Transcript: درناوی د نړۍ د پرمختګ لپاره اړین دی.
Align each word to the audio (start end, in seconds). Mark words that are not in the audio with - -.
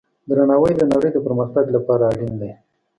درناوی 0.29 0.73
د 0.77 0.81
نړۍ 0.93 1.09
د 1.13 1.17
پرمختګ 1.25 1.65
لپاره 1.75 2.03
اړین 2.11 2.33
دی. 2.41 2.51